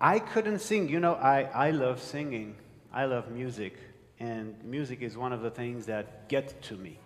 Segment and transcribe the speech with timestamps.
[0.00, 0.88] I couldn't sing.
[0.88, 2.56] You know, I, I love singing,
[2.92, 3.76] I love music,
[4.20, 6.98] and music is one of the things that get to me.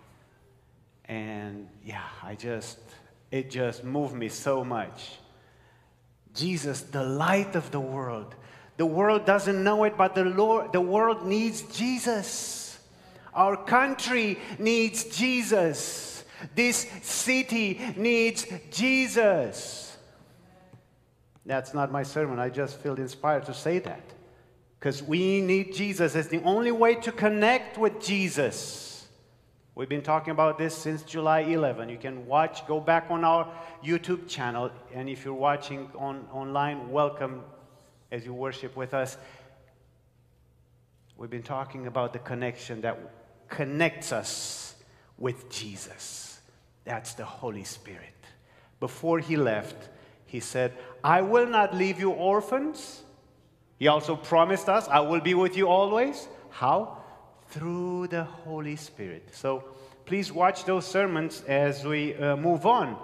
[1.05, 2.79] And yeah, I just,
[3.31, 5.17] it just moved me so much.
[6.33, 8.35] Jesus, the light of the world.
[8.77, 12.79] The world doesn't know it, but the, Lord, the world needs Jesus.
[13.33, 16.23] Our country needs Jesus.
[16.55, 19.92] This city needs Jesus.
[21.45, 22.39] That's not my sermon.
[22.39, 24.03] I just feel inspired to say that.
[24.79, 26.15] Because we need Jesus.
[26.15, 29.07] It's the only way to connect with Jesus.
[29.75, 31.89] We've been talking about this since July 11.
[31.89, 33.51] You can watch, go back on our
[33.83, 34.71] YouTube channel.
[34.93, 37.43] And if you're watching on, online, welcome
[38.11, 39.17] as you worship with us.
[41.17, 42.99] We've been talking about the connection that
[43.49, 44.75] connects us
[45.17, 46.39] with Jesus.
[46.85, 48.13] That's the Holy Spirit.
[48.79, 49.89] Before he left,
[50.25, 50.73] he said,
[51.03, 53.03] I will not leave you orphans.
[53.77, 56.27] He also promised us, I will be with you always.
[56.49, 56.97] How?
[57.49, 59.29] Through the Holy Spirit.
[59.31, 59.63] So
[60.05, 62.97] please watch those sermons as we uh, move on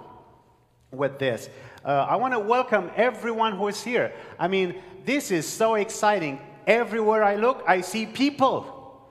[0.91, 1.49] with this.
[1.83, 4.13] Uh, I want to welcome everyone who is here.
[4.37, 6.39] I mean, this is so exciting.
[6.65, 9.09] Everywhere I look, I see people.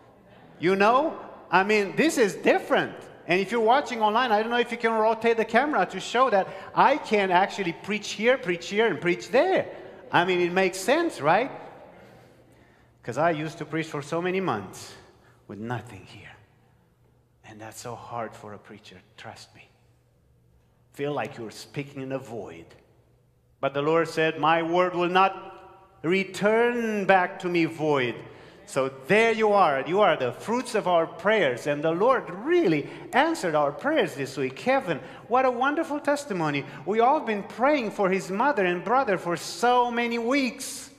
[0.58, 1.18] You know?
[1.50, 2.94] I mean, this is different.
[3.28, 6.00] And if you're watching online, I don't know if you can rotate the camera to
[6.00, 9.68] show that I can actually preach here, preach here, and preach there.
[10.10, 11.50] I mean, it makes sense, right?
[13.02, 14.94] Because I used to preach for so many months
[15.46, 16.30] with nothing here.
[17.44, 19.68] And that's so hard for a preacher, trust me.
[20.94, 22.64] Feel like you're speaking in a void.
[23.60, 28.14] But the Lord said, My word will not return back to me void.
[28.68, 29.82] So there you are.
[29.86, 31.66] You are the fruits of our prayers.
[31.66, 34.56] And the Lord really answered our prayers this week.
[34.56, 36.66] Kevin, what a wonderful testimony.
[36.84, 40.90] We all been praying for his mother and brother for so many weeks.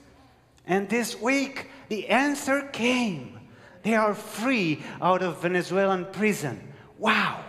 [0.65, 3.39] And this week, the answer came.
[3.83, 6.73] They are free out of Venezuelan prison.
[6.97, 7.45] Wow.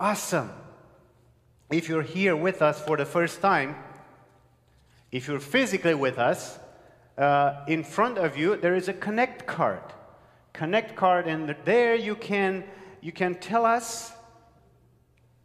[0.00, 0.50] Awesome.
[1.70, 3.76] If you're here with us for the first time,
[5.12, 6.58] if you're physically with us,
[7.20, 9.82] uh, in front of you there is a connect card.
[10.52, 12.64] Connect card and there you can
[13.00, 14.12] you can tell us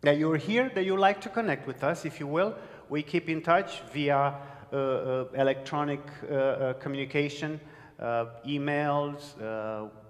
[0.01, 2.05] that you're here that you like to connect with us.
[2.05, 2.55] If you will
[2.89, 4.35] we keep in touch via
[4.71, 7.59] uh, uh, electronic uh, uh, communication
[7.99, 9.35] uh, emails.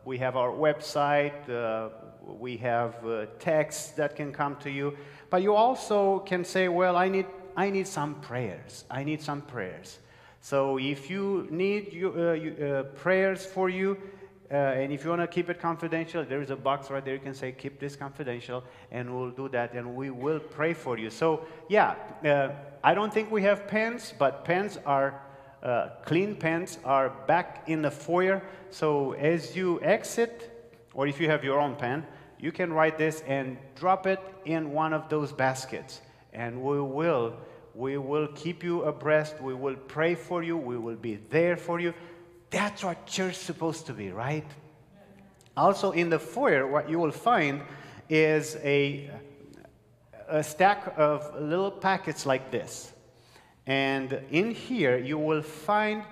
[0.05, 1.33] We have our website.
[2.21, 2.95] We have
[3.39, 4.95] texts that can come to you.
[5.29, 7.25] But you also can say well i need
[7.57, 8.85] i need some prayers.
[8.89, 9.99] I need some prayers
[10.45, 13.97] so if you need uh, uh, prayers for you,
[14.51, 17.15] uh, and if you want to keep it confidential, there is a box right there.
[17.15, 20.99] You can say, keep this confidential, and we'll do that, and we will pray for
[20.99, 21.09] you.
[21.09, 22.49] So, yeah, uh,
[22.83, 25.19] I don't think we have pens, but pens are,
[25.63, 28.43] uh, clean pens are back in the foyer.
[28.69, 32.05] So, as you exit, or if you have your own pen,
[32.39, 36.01] you can write this and drop it in one of those baskets,
[36.33, 37.35] and we will
[37.75, 39.41] we will keep you abreast.
[39.41, 40.55] We will pray for you.
[40.57, 41.93] We will be there for you.
[42.49, 44.45] That's what church is supposed to be, right?
[45.57, 47.61] Also, in the foyer, what you will find
[48.09, 49.09] is a,
[50.29, 52.93] a stack of little packets like this.
[53.67, 56.03] And in here, you will find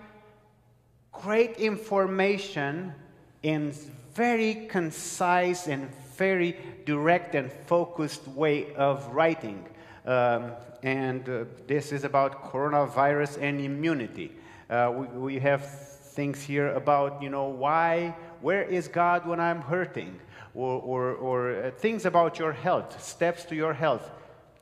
[1.12, 2.94] great information
[3.41, 3.74] in
[4.13, 9.66] very concise and very direct and focused way of writing.
[10.05, 10.51] Um,
[10.83, 14.31] and uh, this is about coronavirus and immunity.
[14.69, 15.65] Uh, we, we have
[16.13, 20.19] things here about, you know, why, where is God when I'm hurting?
[20.55, 24.11] Or, or, or uh, things about your health, steps to your health.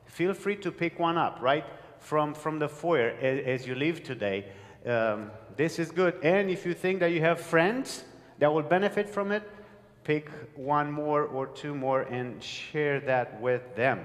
[0.06, 1.64] Feel free to pick one up, right?
[1.98, 4.46] From, from the foyer as, as you leave today.
[4.86, 6.18] Um, this is good.
[6.22, 8.04] And if you think that you have friends
[8.38, 9.42] that will benefit from it,
[10.02, 14.00] pick one more or two more and share that with them.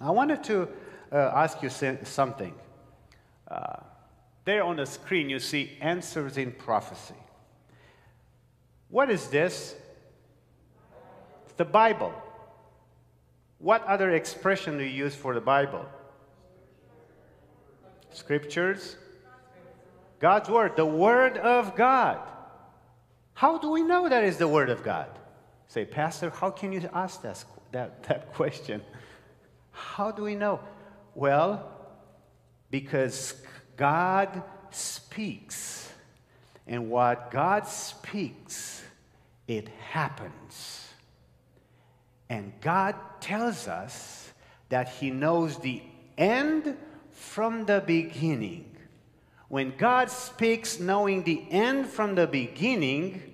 [0.00, 0.68] I wanted to
[1.12, 2.54] uh, ask you something.
[3.48, 3.76] Uh,
[4.44, 7.14] there on the screen, you see answers in prophecy.
[8.88, 9.74] What is this?
[11.44, 12.14] It's the Bible.
[13.58, 15.84] What other expression do you use for the Bible?
[18.12, 18.96] Scriptures,
[20.18, 22.18] God's Word, the Word of God.
[23.34, 25.08] How do we know that is the Word of God?
[25.68, 28.82] Say, Pastor, how can you ask that, that, that question?
[29.80, 30.60] How do we know?
[31.14, 31.70] Well,
[32.70, 33.34] because
[33.76, 35.92] God speaks.
[36.66, 38.82] And what God speaks,
[39.48, 40.86] it happens.
[42.28, 44.30] And God tells us
[44.68, 45.82] that He knows the
[46.16, 46.76] end
[47.10, 48.76] from the beginning.
[49.48, 53.30] When God speaks, knowing the end from the beginning,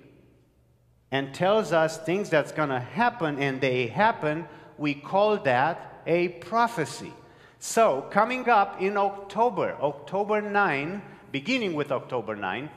[1.11, 4.47] and tells us things that's going to happen and they happen,
[4.77, 7.13] we call that a prophecy.
[7.59, 11.01] So, coming up in October, October 9,
[11.31, 12.69] beginning with October 9,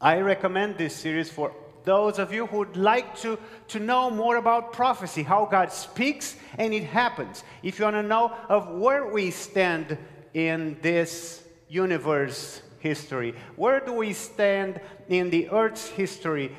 [0.00, 1.52] I recommend this series for
[1.84, 3.38] those of you who would like to,
[3.68, 7.44] to know more about prophecy, how God speaks and it happens.
[7.62, 9.96] If you want to know of where we stand
[10.34, 16.54] in this universe history, where do we stand in the earth's history?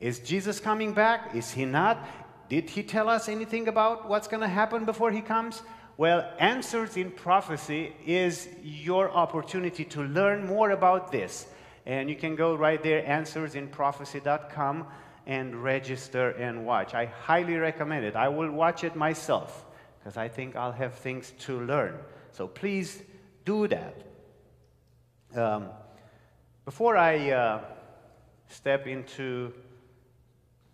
[0.00, 1.34] Is Jesus coming back?
[1.34, 2.04] Is he not?
[2.50, 5.62] Did he tell us anything about what's going to happen before he comes?
[5.96, 11.46] Well, Answers in Prophecy is your opportunity to learn more about this.
[11.86, 14.86] And you can go right there, answersinprophecy.com,
[15.26, 16.92] and register and watch.
[16.92, 18.16] I highly recommend it.
[18.16, 19.64] I will watch it myself
[20.00, 21.98] because I think I'll have things to learn.
[22.32, 23.00] So please
[23.44, 23.94] do that.
[25.36, 25.68] Um,
[26.64, 27.60] before I uh,
[28.48, 29.52] step into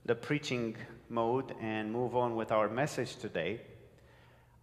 [0.06, 0.75] the preaching
[1.08, 3.61] mode and move on with our message today,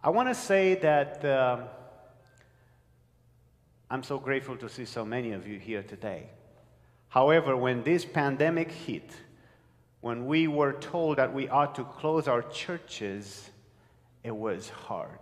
[0.02, 1.58] I want to say that uh,
[3.90, 6.28] I'm so grateful to see so many of you here today.
[7.08, 9.10] However, when this pandemic hit,
[10.00, 13.50] when we were told that we ought to close our churches,
[14.22, 15.18] it was hard.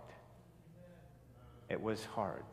[1.69, 2.43] It was hard.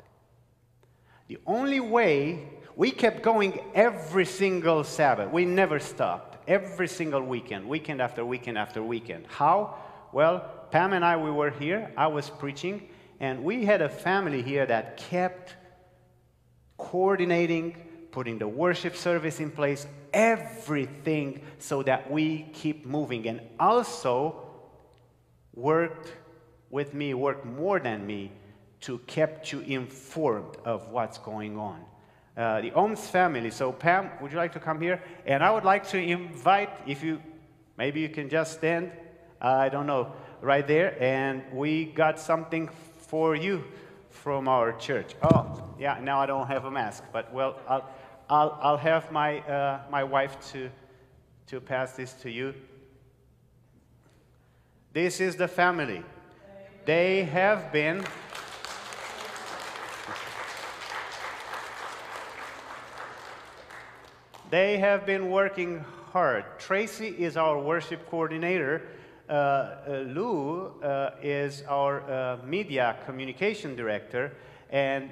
[1.28, 7.68] The only way we kept going every single Sabbath, we never stopped, every single weekend,
[7.68, 9.26] weekend after weekend after weekend.
[9.28, 9.76] How?
[10.12, 12.88] Well, Pam and I, we were here, I was preaching,
[13.18, 15.54] and we had a family here that kept
[16.78, 17.76] coordinating,
[18.10, 23.28] putting the worship service in place, everything so that we keep moving.
[23.28, 24.48] And also
[25.54, 26.12] worked
[26.70, 28.32] with me, worked more than me
[28.80, 31.84] to keep you informed of what's going on.
[32.40, 33.50] Uh, the Ohms family.
[33.50, 35.02] So, Pam, would you like to come here?
[35.26, 37.20] And I would like to invite, if you,
[37.76, 38.92] maybe you can just stand,
[39.42, 43.64] I don't know, right there, and we got something for you
[44.08, 45.16] from our church.
[45.22, 47.90] Oh, yeah, now I don't have a mask, but well, I'll,
[48.30, 50.70] I'll, I'll have my, uh, my wife to,
[51.48, 52.54] to pass this to you.
[54.94, 56.02] This is the family.
[56.86, 58.02] They have been.
[64.50, 66.44] They have been working hard.
[66.58, 68.82] Tracy is our worship coordinator
[69.28, 74.32] uh, uh, Lou uh, is our media communication director,
[74.70, 75.08] and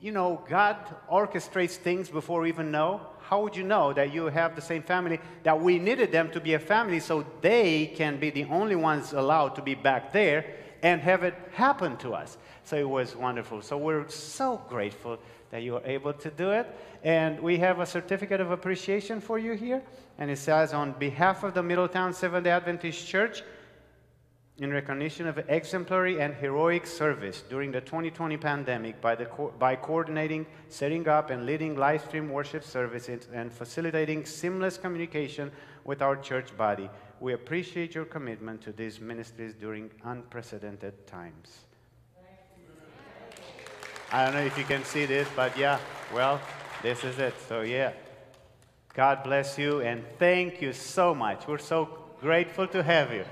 [0.00, 0.76] you know, God
[1.10, 3.02] orchestrates things before we even know.
[3.20, 5.20] How would you know that you have the same family?
[5.42, 9.12] That we needed them to be a family so they can be the only ones
[9.12, 10.46] allowed to be back there
[10.82, 12.38] and have it happen to us.
[12.64, 13.60] So it was wonderful.
[13.60, 15.18] So we're so grateful
[15.52, 16.66] that you were able to do it.
[17.04, 19.82] And we have a certificate of appreciation for you here.
[20.18, 23.42] And it says, on behalf of the Middletown Seventh day Adventist Church,
[24.58, 30.46] in recognition of exemplary and heroic service during the 2020 pandemic by, co- by coordinating,
[30.68, 35.50] setting up, and leading live stream worship services and facilitating seamless communication
[35.84, 36.88] with our church body.
[37.20, 41.66] We appreciate your commitment to these ministries during unprecedented times.
[44.12, 45.78] I don't know if you can see this, but yeah,
[46.14, 46.38] well,
[46.82, 47.34] this is it.
[47.48, 47.92] So, yeah.
[48.94, 51.46] God bless you and thank you so much.
[51.48, 51.88] We're so
[52.20, 53.24] grateful to have you.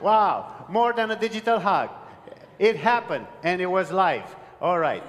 [0.00, 1.90] Wow, more than a digital hug.
[2.58, 4.34] It happened and it was live.
[4.58, 5.02] All right.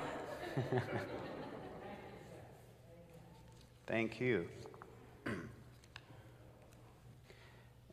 [3.88, 4.50] thank you.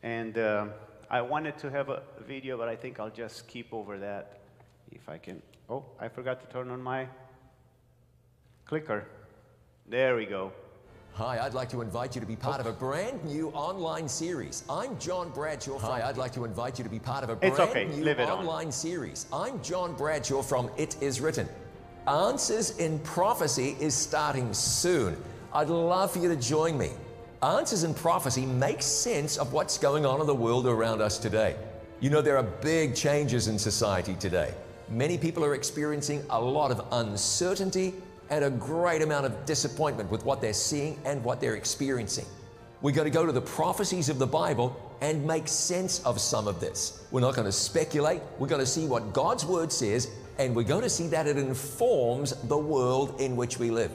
[0.03, 0.65] and uh,
[1.09, 4.41] I wanted to have a video, but I think I'll just keep over that
[4.91, 5.41] if I can.
[5.69, 7.07] Oh, I forgot to turn on my
[8.71, 9.05] clicker.
[9.89, 10.53] There we go.
[11.15, 14.63] Hi, I'd like to invite you to be part of a brand new online series.
[14.69, 15.77] I'm John Bradshaw.
[15.77, 17.83] From, Hi, I'd like to invite you to be part of a brand okay.
[17.87, 18.71] new online on.
[18.71, 19.25] series.
[19.33, 21.49] I'm John Bradshaw from It Is Written.
[22.07, 25.17] Answers in Prophecy is starting soon.
[25.53, 26.91] I'd love for you to join me.
[27.43, 31.57] Answers in Prophecy makes sense of what's going on in the world around us today.
[31.99, 34.53] You know, there are big changes in society today.
[34.87, 37.95] Many people are experiencing a lot of uncertainty
[38.31, 42.25] and a great amount of disappointment with what they're seeing and what they're experiencing.
[42.81, 46.47] We're going to go to the prophecies of the Bible and make sense of some
[46.47, 47.05] of this.
[47.11, 48.21] We're not going to speculate.
[48.39, 50.09] We're going to see what God's Word says,
[50.39, 53.91] and we're going to see that it informs the world in which we live.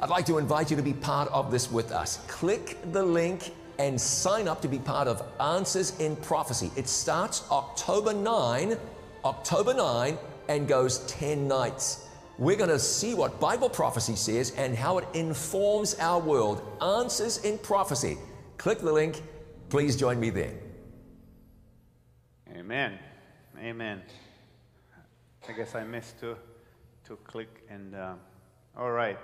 [0.00, 2.20] I'd like to invite you to be part of this with us.
[2.28, 6.70] Click the link and sign up to be part of Answers in Prophecy.
[6.76, 8.78] It starts October 9,
[9.24, 10.16] October 9,
[10.48, 12.05] and goes 10 nights.
[12.38, 16.60] We're going to see what Bible prophecy says and how it informs our world.
[16.82, 18.18] Answers in Prophecy.
[18.58, 19.22] Click the link.
[19.70, 20.52] Please join me there.
[22.54, 22.98] Amen.
[23.58, 24.02] Amen.
[25.48, 26.36] I guess I missed to,
[27.06, 28.20] to click and, um,
[28.76, 29.18] all right.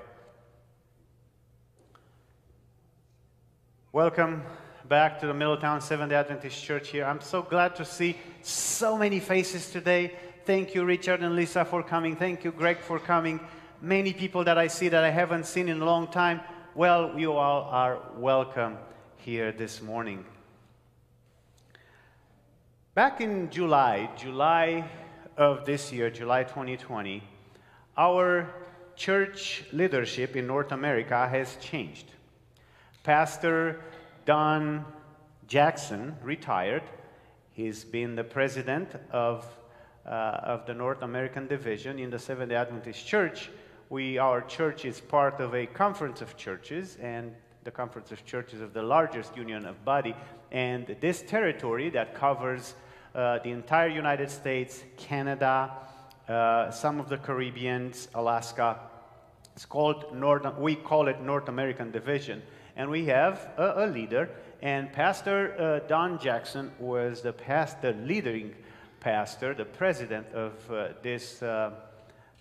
[3.92, 4.42] Welcome
[4.88, 7.04] back to the Middletown Seventh Adventist Church here.
[7.04, 10.14] I'm so glad to see so many faces today.
[10.44, 12.16] Thank you, Richard and Lisa, for coming.
[12.16, 13.38] Thank you, Greg, for coming.
[13.80, 16.40] Many people that I see that I haven't seen in a long time.
[16.74, 18.76] Well, you all are welcome
[19.18, 20.24] here this morning.
[22.94, 24.90] Back in July, July
[25.36, 27.22] of this year, July 2020,
[27.96, 28.52] our
[28.96, 32.06] church leadership in North America has changed.
[33.04, 33.80] Pastor
[34.24, 34.84] Don
[35.46, 36.82] Jackson retired.
[37.52, 39.46] He's been the president of,
[40.04, 43.50] of the North American Division in the Seventh-day Adventist Church.
[43.90, 48.60] We, our church is part of a conference of churches, and the conference of churches
[48.60, 50.14] of the largest union of body.
[50.50, 52.74] And this territory that covers
[53.14, 55.70] uh, the entire United States, Canada,
[56.28, 58.80] uh, some of the Caribbeans, Alaska,
[59.54, 62.42] it's called North, we call it North American Division
[62.76, 64.30] and we have a, a leader.
[64.62, 68.54] And Pastor uh, Don Jackson was the pastor, leading
[69.02, 71.72] pastor, the president of uh, this uh,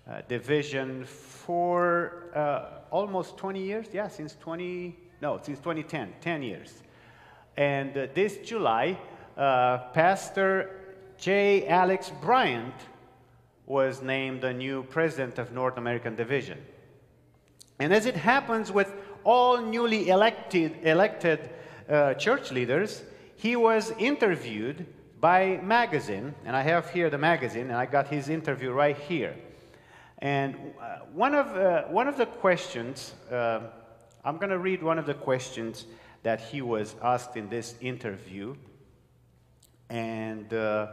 [0.07, 3.87] uh division for uh, almost 20 years.
[3.91, 6.83] Yeah, since 20, no, since 2010, 10 years.
[7.57, 8.97] And uh, this July,
[9.35, 10.69] Pastor
[11.17, 11.65] G.
[11.67, 12.75] Alex Bryant
[13.65, 16.59] was named the new president of North American Division.
[17.79, 21.49] And as it happens with all newly elected, elected
[21.89, 23.03] uh, church leaders,
[23.35, 24.85] he was interviewed
[25.21, 29.35] by magazine, and I have here the magazine, and I got his interview right here.
[30.17, 33.59] And uh, one, of, uh, one of the questions, uh,
[34.25, 35.85] I'm going to read one of the questions
[36.23, 38.55] that he was asked in this interview,
[39.91, 40.87] and, uh,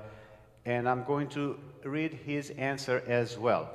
[0.66, 3.70] and I'm going to read his answer as well.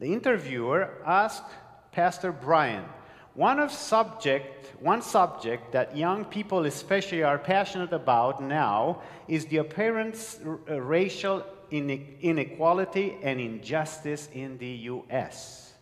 [0.00, 1.44] The interviewer asked
[1.92, 2.86] Pastor Bryant,
[3.34, 9.58] one of subject, one subject that young people especially are passionate about now is the
[9.58, 15.74] apparent racial inequality and injustice in the U.S.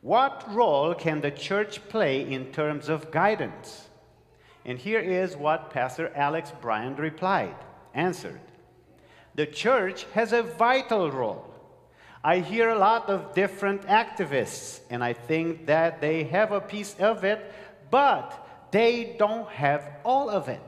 [0.00, 3.88] What role can the church play in terms of guidance?
[4.64, 7.56] And here is what Pastor Alex Bryant replied,
[7.94, 8.40] answered.
[9.34, 11.47] The church has a vital role
[12.28, 16.94] I hear a lot of different activists, and I think that they have a piece
[17.00, 17.40] of it,
[17.90, 20.60] but they don't have all of it.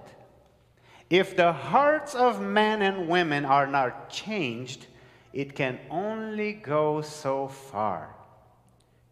[1.10, 4.86] If the hearts of men and women are not changed,
[5.34, 8.16] it can only go so far.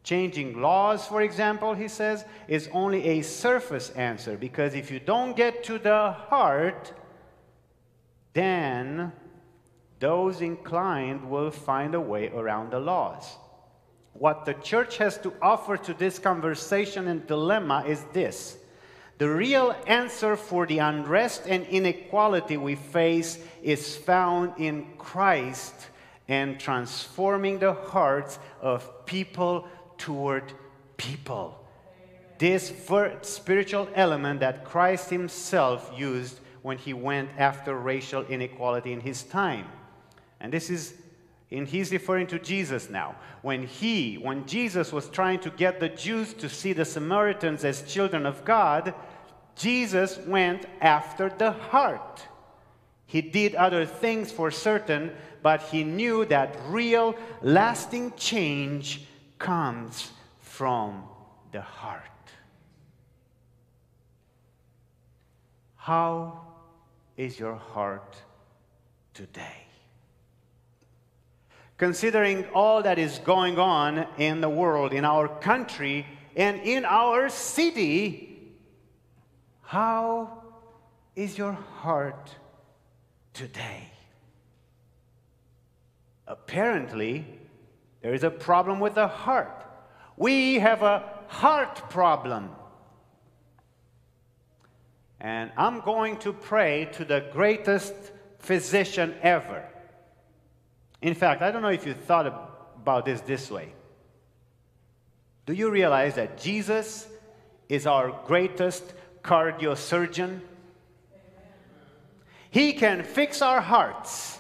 [0.03, 5.37] Changing laws, for example, he says, is only a surface answer because if you don't
[5.37, 6.95] get to the heart,
[8.33, 9.13] then
[10.01, 13.37] those inclined will find a way around the laws.
[14.13, 18.59] What the church has to offer to this conversation and dilemma is this
[19.19, 25.75] the real answer for the unrest and inequality we face is found in Christ
[26.29, 30.53] and transforming the hearts of people toward
[30.97, 31.59] people.
[32.39, 32.73] This
[33.23, 39.67] spiritual element that Christ Himself used when He went after racial inequality in His time.
[40.41, 40.95] And this is,
[41.51, 43.17] and he's referring to Jesus now.
[43.43, 47.83] When he, when Jesus was trying to get the Jews to see the Samaritans as
[47.83, 48.95] children of God,
[49.57, 52.23] Jesus went after the heart.
[53.07, 59.07] He did other things for certain, but he knew that real, lasting change
[59.39, 61.05] comes from
[61.53, 62.03] the heart.
[65.77, 66.43] How
[67.17, 68.17] is your heart
[69.15, 69.68] today?
[71.79, 76.05] Considering all that is going on in the world, in our country,
[76.37, 78.53] and in our city,
[79.63, 80.43] how
[81.15, 82.35] is your heart
[83.33, 83.91] today?
[86.27, 87.25] Apparently,
[88.03, 89.65] there is a problem with the heart.
[90.17, 92.51] We have a heart problem.
[95.21, 97.95] And I'm going to pray to the greatest
[98.39, 99.65] physician ever.
[101.01, 103.73] In fact, I don't know if you thought about this this way.
[105.47, 107.07] Do you realize that Jesus
[107.69, 108.85] is our greatest
[109.23, 110.41] cardiosurgeon?
[112.51, 114.39] He can fix our hearts.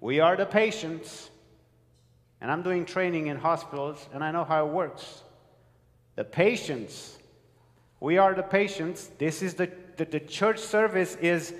[0.00, 1.30] We are the patients.
[2.40, 5.22] And I'm doing training in hospitals, and I know how it works.
[6.14, 7.16] The patients,
[8.00, 9.10] we are the patients.
[9.18, 11.54] This is the, the, the church service is,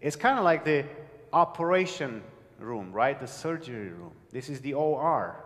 [0.00, 0.86] is kind of like the
[1.34, 2.22] operation
[2.62, 3.18] room, right?
[3.18, 4.12] The surgery room.
[4.30, 5.44] This is the OR.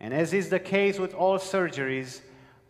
[0.00, 2.20] And as is the case with all surgeries,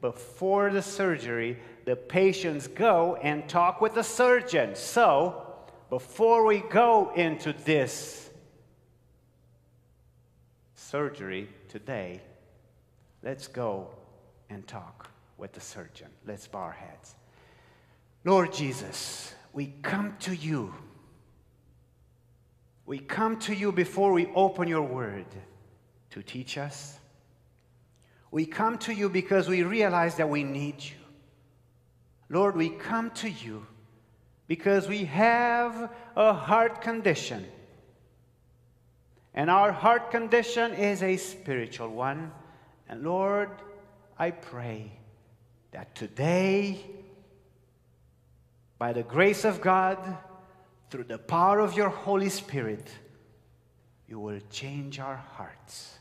[0.00, 4.74] before the surgery, the patients go and talk with the surgeon.
[4.74, 5.46] So,
[5.90, 8.30] before we go into this
[10.74, 12.20] surgery today,
[13.22, 13.88] let's go
[14.50, 16.08] and talk with the surgeon.
[16.26, 17.14] Let's bow our heads.
[18.24, 20.74] Lord Jesus, we come to you.
[22.86, 25.26] We come to you before we open your word
[26.10, 26.98] to teach us.
[28.30, 30.96] We come to you because we realize that we need you.
[32.28, 33.66] Lord, we come to you
[34.46, 37.46] because we have a heart condition.
[39.32, 42.32] And our heart condition is a spiritual one.
[42.88, 43.50] And Lord,
[44.18, 44.92] I pray
[45.72, 46.84] that today,
[48.78, 49.98] by the grace of God,
[50.90, 52.88] through the power of your Holy Spirit,
[54.08, 55.98] you will change our hearts.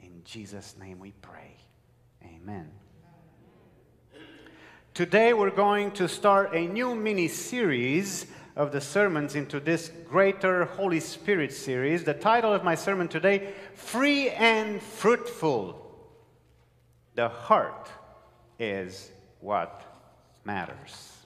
[0.00, 1.56] In Jesus' name we pray.
[2.24, 2.70] Amen.
[4.94, 10.64] Today we're going to start a new mini series of the sermons into this greater
[10.64, 12.02] Holy Spirit series.
[12.02, 15.84] The title of my sermon today, Free and Fruitful.
[17.14, 17.88] The heart
[18.58, 19.84] is what
[20.44, 21.17] matters.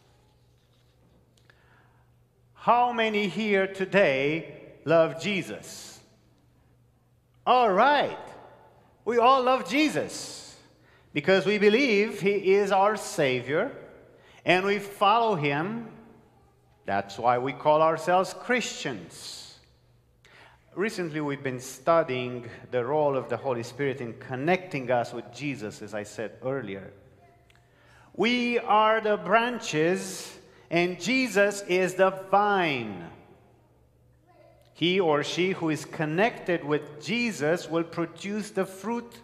[2.63, 5.99] How many here today love Jesus?
[7.45, 8.17] All right.
[9.05, 10.57] We all love Jesus
[11.13, 13.73] because we believe he is our Savior
[14.45, 15.89] and we follow him.
[16.85, 19.59] That's why we call ourselves Christians.
[20.77, 25.83] Recently, we've been studying the role of the Holy Spirit in connecting us with Jesus,
[25.83, 26.93] as I said earlier.
[28.15, 30.39] We are the branches,
[30.73, 33.11] and Jesus is the vine.
[34.73, 39.21] He or she who is connected with Jesus will produce the fruit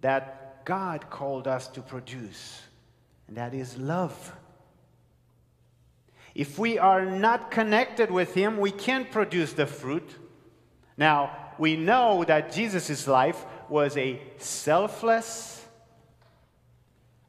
[0.00, 2.62] that God called us to produce,
[3.28, 4.32] and that is love.
[6.34, 10.16] If we are not connected with Him, we can't produce the fruit.
[10.96, 15.64] Now, we know that Jesus' life was a selfless,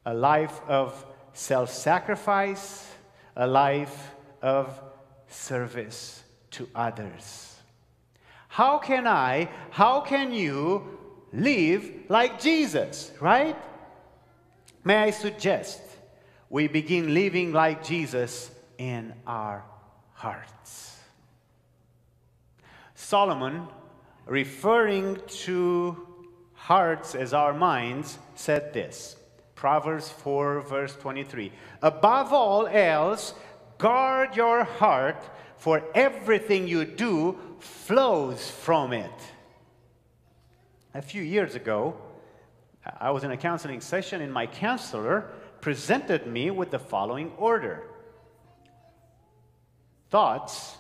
[0.06, 2.91] a life of self sacrifice,
[3.36, 4.80] a life of
[5.28, 7.56] service to others.
[8.48, 11.00] How can I, how can you
[11.32, 13.56] live like Jesus, right?
[14.84, 15.82] May I suggest
[16.50, 19.64] we begin living like Jesus in our
[20.14, 20.98] hearts?
[22.96, 23.68] Solomon,
[24.26, 26.08] referring to
[26.54, 29.16] hearts as our minds, said this
[29.62, 31.52] Proverbs 4, verse 23.
[31.84, 33.36] Above all else,
[33.78, 35.24] guard your heart,
[35.56, 39.12] for everything you do flows from it.
[40.96, 41.96] A few years ago,
[43.00, 45.30] I was in a counseling session, and my counselor
[45.62, 47.84] presented me with the following order
[50.10, 50.76] Thoughts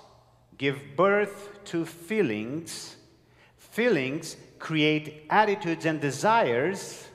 [0.58, 2.96] give birth to feelings,
[3.58, 7.08] feelings create attitudes and desires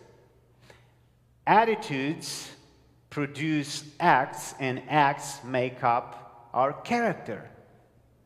[1.46, 2.50] Attitudes
[3.10, 7.48] produce acts, and acts make up our character.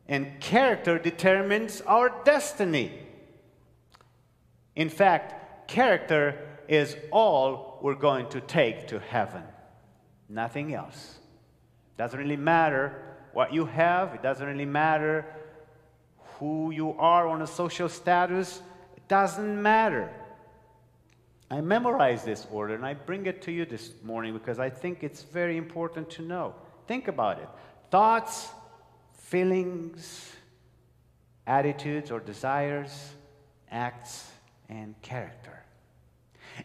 [0.07, 2.91] And character determines our destiny.
[4.75, 9.43] In fact, character is all we're going to take to heaven.
[10.27, 11.19] Nothing else.
[11.97, 13.01] Doesn't really matter
[13.33, 15.25] what you have, it doesn't really matter
[16.37, 18.61] who you are on a social status,
[18.97, 20.11] it doesn't matter.
[21.51, 25.03] I memorize this order and I bring it to you this morning because I think
[25.03, 26.55] it's very important to know.
[26.87, 27.49] Think about it
[27.91, 28.47] thoughts,
[29.11, 30.31] feelings,
[31.45, 33.11] attitudes or desires,
[33.69, 34.31] acts,
[34.69, 35.61] and character.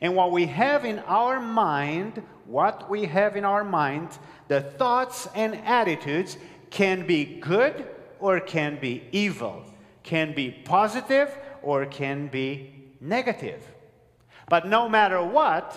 [0.01, 4.11] And what we have in our mind, what we have in our mind,
[4.47, 6.39] the thoughts and attitudes
[6.71, 7.89] can be good
[8.21, 9.65] or can be evil,
[10.05, 13.67] can be positive or can be negative.
[14.49, 15.77] But no matter what,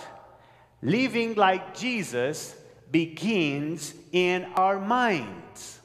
[0.82, 2.54] living like Jesus
[2.90, 5.80] begins in our minds.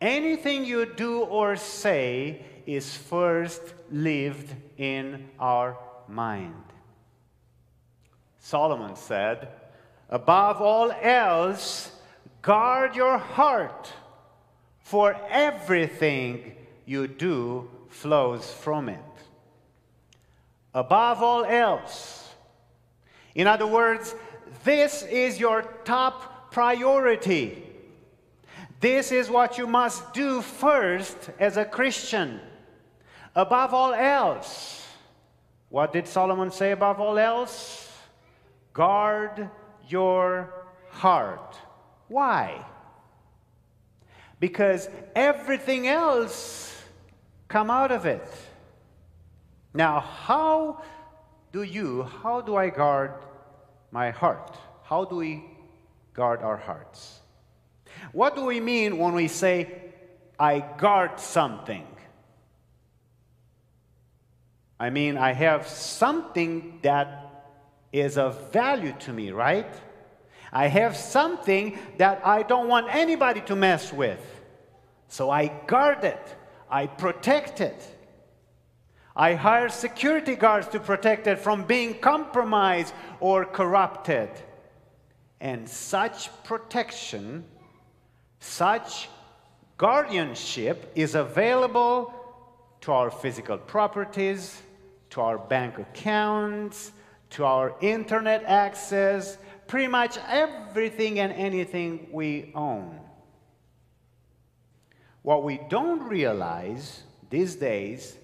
[0.00, 6.64] Anything you do or say is first lived in our mind.
[8.38, 9.48] Solomon said,
[10.08, 11.92] Above all else,
[12.42, 13.92] guard your heart,
[14.80, 16.54] for everything
[16.84, 19.11] you do flows from it.
[20.74, 22.30] Above all else.
[23.34, 24.14] In other words,
[24.64, 27.62] this is your top priority.
[28.80, 32.40] This is what you must do first as a Christian.
[33.34, 34.86] Above all else.
[35.68, 37.90] What did Solomon say above all else?
[38.72, 39.48] Guard
[39.88, 40.52] your
[40.90, 41.56] heart.
[42.08, 42.64] Why?
[44.40, 46.76] Because everything else
[47.48, 48.26] come out of it.
[49.74, 50.82] Now, how
[51.52, 53.12] do you, how do I guard
[53.90, 54.56] my heart?
[54.84, 55.44] How do we
[56.14, 57.20] guard our hearts?
[58.12, 59.70] What do we mean when we say,
[60.38, 61.86] I guard something?
[64.78, 67.44] I mean, I have something that
[67.92, 69.72] is of value to me, right?
[70.52, 74.20] I have something that I don't want anybody to mess with.
[75.08, 76.36] So I guard it,
[76.70, 77.80] I protect it.
[79.14, 84.30] I hire security guards to protect it from being compromised or corrupted.
[85.40, 87.44] And such protection,
[88.40, 89.08] such
[89.76, 92.14] guardianship is available
[92.82, 94.62] to our physical properties,
[95.10, 96.92] to our bank accounts,
[97.30, 102.98] to our internet access, pretty much everything and anything we own.
[105.22, 108.16] What we don't realize these days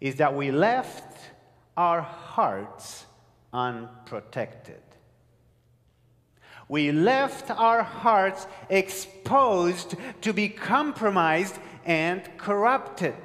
[0.00, 1.18] is that we left
[1.76, 3.06] our hearts
[3.52, 4.80] unprotected.
[6.68, 13.16] We left our hearts exposed to be compromised and corrupted.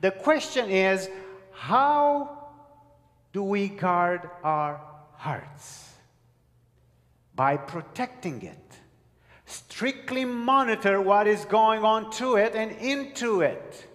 [0.00, 1.08] The question is
[1.52, 2.50] how
[3.32, 4.80] do we guard our
[5.14, 5.92] hearts?
[7.34, 8.58] By protecting it.
[9.46, 13.86] Strictly monitor what is going on to it and into it.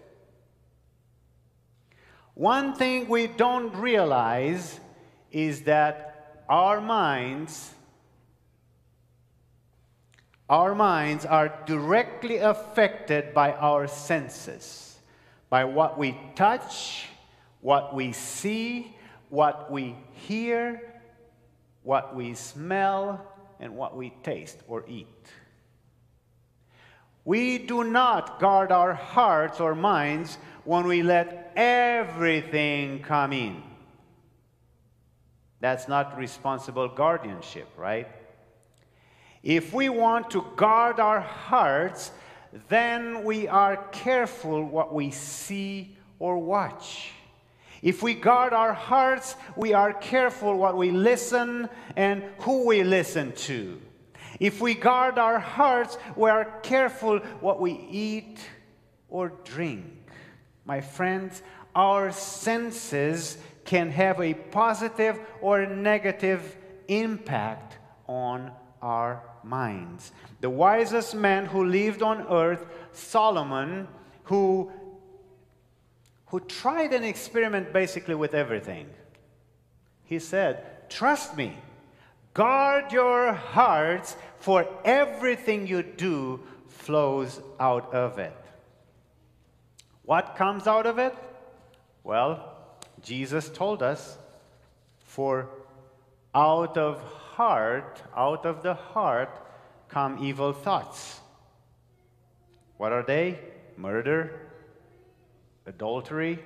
[2.39, 4.79] One thing we don't realize
[5.29, 7.73] is that our minds
[10.49, 14.97] our minds are directly affected by our senses,
[15.49, 17.07] by what we touch,
[17.59, 18.95] what we see,
[19.27, 20.93] what we hear,
[21.83, 23.21] what we smell,
[23.59, 25.27] and what we taste or eat.
[27.25, 30.37] We do not guard our hearts or minds
[30.69, 33.63] when we let everything come in.
[35.59, 38.07] That's not responsible guardianship, right?
[39.41, 42.11] If we want to guard our hearts,
[42.67, 47.13] then we are careful what we see or watch.
[47.81, 53.31] If we guard our hearts, we are careful what we listen and who we listen
[53.49, 53.81] to.
[54.39, 58.37] If we guard our hearts, we are careful what we eat
[59.09, 59.98] or drink.
[60.69, 61.41] My friends,
[61.73, 66.55] our senses can have a positive or negative
[66.87, 70.11] impact on our minds.
[70.41, 73.87] The wisest man who lived on earth, Solomon,
[74.25, 74.71] who
[76.27, 78.85] who tried an experiment basically with everything.
[80.03, 81.57] He said, Trust me,
[82.35, 88.38] guard your hearts, for everything you do flows out of it.
[90.09, 91.13] What comes out of it?
[92.03, 92.57] Well,
[93.03, 94.17] Jesus told us,
[94.97, 95.47] For
[96.33, 96.99] out of
[97.35, 99.39] heart, out of the heart,
[99.87, 101.19] come evil thoughts.
[102.77, 103.37] What are they?
[103.77, 104.33] Murder,
[105.67, 106.39] adultery,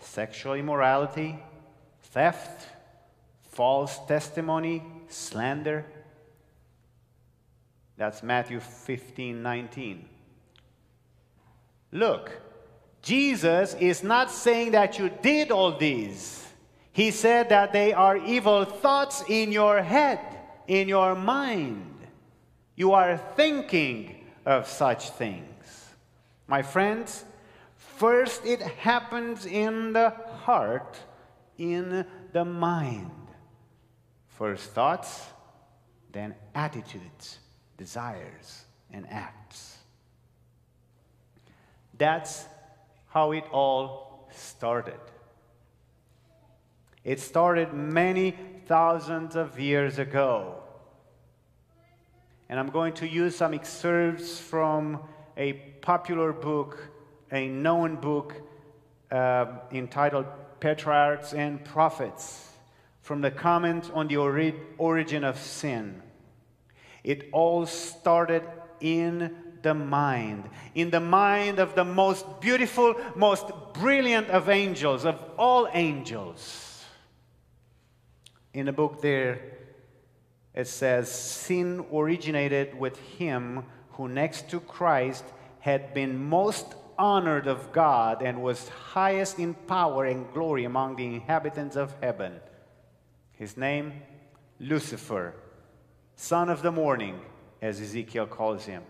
[0.00, 1.38] sexual immorality,
[2.02, 2.66] theft,
[3.52, 5.86] false testimony, slander.
[7.96, 10.08] That's Matthew 15 19.
[11.92, 12.42] Look,
[13.02, 16.46] Jesus is not saying that you did all these.
[16.92, 20.20] He said that they are evil thoughts in your head,
[20.66, 21.98] in your mind.
[22.76, 25.46] You are thinking of such things.
[26.46, 27.24] My friends,
[28.02, 30.98] First, it happens in the heart,
[31.56, 33.12] in the mind.
[34.26, 35.24] First thoughts,
[36.10, 37.38] then attitudes,
[37.76, 39.76] desires, and acts.
[41.96, 42.46] That's
[43.12, 44.98] how it all started.
[47.04, 48.34] It started many
[48.66, 50.62] thousands of years ago.
[52.48, 55.00] And I'm going to use some excerpts from
[55.36, 56.78] a popular book,
[57.30, 58.34] a known book
[59.10, 60.26] uh, entitled
[60.60, 62.48] Patriarchs and Prophets,
[63.02, 66.00] from the comment on the ori- origin of sin.
[67.04, 68.42] It all started
[68.80, 75.18] in the mind, in the mind of the most beautiful, most brilliant of angels, of
[75.38, 76.84] all angels.
[78.54, 79.40] In the book there,
[80.54, 85.24] it says, Sin originated with him who, next to Christ,
[85.60, 91.06] had been most honored of God and was highest in power and glory among the
[91.06, 92.40] inhabitants of heaven.
[93.32, 94.02] His name,
[94.60, 95.34] Lucifer,
[96.16, 97.20] son of the morning,
[97.60, 98.82] as Ezekiel calls him.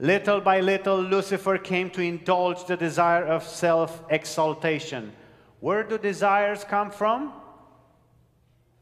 [0.00, 5.12] Little by little, Lucifer came to indulge the desire of self exaltation.
[5.60, 7.32] Where do desires come from?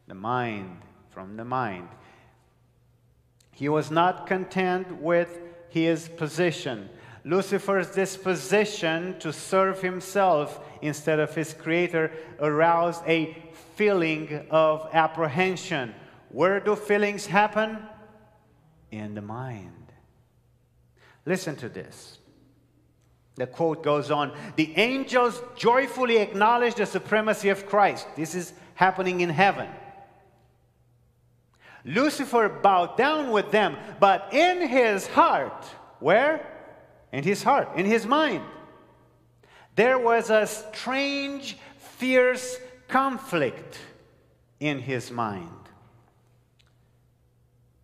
[0.07, 1.89] The mind, from the mind.
[3.51, 6.91] He was not content with his position.
[7.25, 13.37] Lucifer's disposition to serve himself instead of his creator aroused a
[13.75, 15.95] feeling of apprehension.
[16.29, 17.79] Where do feelings happen?
[18.91, 19.86] In the mind.
[21.27, 22.19] Listen to this.
[23.35, 28.07] The quote goes on The angels joyfully acknowledge the supremacy of Christ.
[28.17, 29.69] This is happening in heaven.
[31.85, 35.65] Lucifer bowed down with them, but in his heart,
[36.01, 36.45] where?
[37.13, 38.43] In his heart, in his mind,
[39.77, 42.59] there was a strange, fierce
[42.89, 43.79] conflict
[44.59, 45.51] in his mind.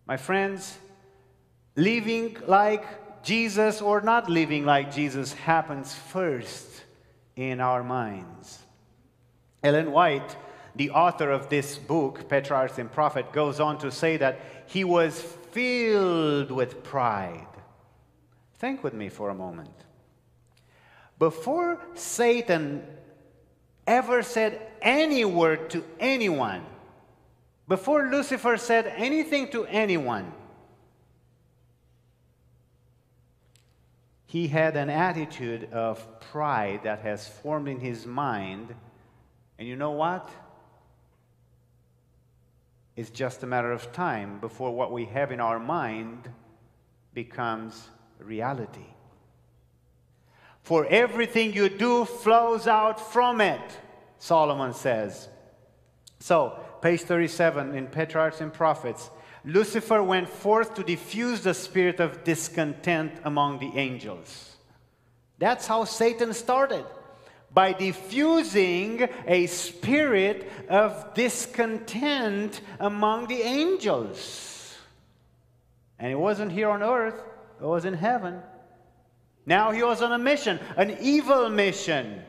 [0.05, 0.77] My friends,
[1.75, 2.85] living like
[3.23, 6.83] Jesus or not living like Jesus happens first
[7.35, 8.59] in our minds.
[9.63, 10.35] Ellen White
[10.75, 15.21] the author of this book, Patriarchs and Prophet, goes on to say that he was
[15.51, 17.47] filled with pride.
[18.55, 19.73] Think with me for a moment.
[21.19, 22.83] Before Satan
[23.85, 26.65] ever said any word to anyone,
[27.67, 30.31] before Lucifer said anything to anyone,
[34.33, 38.73] he had an attitude of pride that has formed in his mind.
[39.59, 40.27] And you know what?
[42.95, 46.31] It's just a matter of time before what we have in our mind
[47.13, 48.87] becomes reality.
[50.63, 53.61] For everything you do flows out from it,
[54.17, 55.29] Solomon says.
[56.17, 59.11] So, page 37 in Patriarchs and Prophets,
[59.45, 64.55] Lucifer went forth to diffuse the spirit of discontent among the angels.
[65.37, 66.85] That's how Satan started
[67.53, 74.75] by diffusing a spirit of discontent among the angels.
[75.99, 77.21] And it wasn't here on earth,
[77.61, 78.41] it was in heaven.
[79.45, 82.23] Now he was on a mission, an evil mission.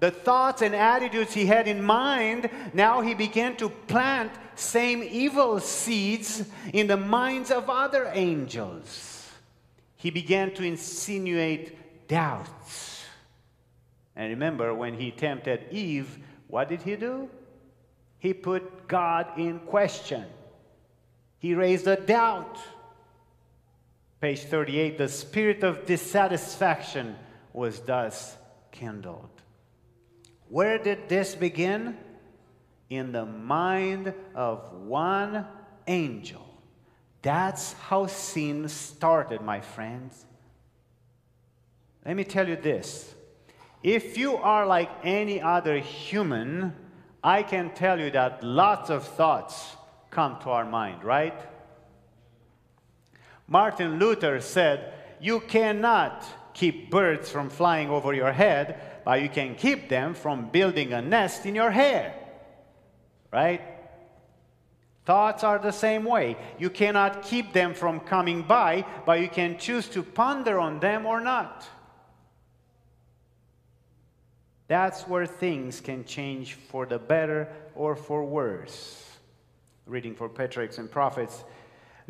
[0.00, 5.60] The thoughts and attitudes he had in mind, now he began to plant same evil
[5.60, 9.30] seeds in the minds of other angels.
[9.96, 12.90] He began to insinuate doubts
[14.20, 17.30] and remember, when he tempted Eve, what did he do?
[18.18, 20.26] He put God in question.
[21.38, 22.58] He raised a doubt.
[24.20, 27.16] Page 38 the spirit of dissatisfaction
[27.54, 28.36] was thus
[28.72, 29.39] kindled.
[30.50, 31.96] Where did this begin?
[32.90, 35.46] In the mind of one
[35.86, 36.44] angel.
[37.22, 40.26] That's how sin started, my friends.
[42.04, 43.14] Let me tell you this
[43.82, 46.74] if you are like any other human,
[47.22, 49.76] I can tell you that lots of thoughts
[50.10, 51.38] come to our mind, right?
[53.46, 58.80] Martin Luther said, You cannot keep birds from flying over your head,
[59.16, 62.14] you can keep them from building a nest in your hair.
[63.32, 63.60] Right?
[65.04, 66.36] Thoughts are the same way.
[66.58, 71.06] You cannot keep them from coming by, but you can choose to ponder on them
[71.06, 71.66] or not.
[74.68, 79.18] That's where things can change for the better or for worse.
[79.86, 81.42] Reading for Patriarchs and Prophets.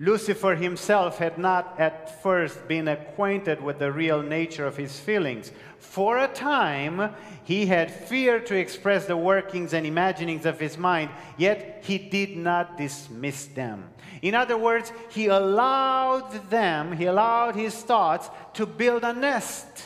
[0.01, 5.53] Lucifer himself had not at first been acquainted with the real nature of his feelings.
[5.79, 11.11] For a time, he had feared to express the workings and imaginings of his mind,
[11.37, 13.91] yet he did not dismiss them.
[14.23, 19.85] In other words, he allowed them, he allowed his thoughts to build a nest